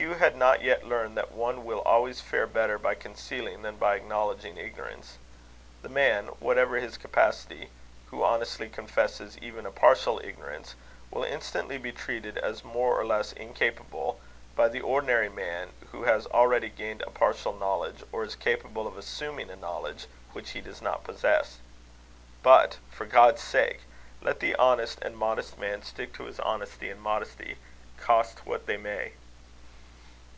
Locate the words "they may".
28.66-29.14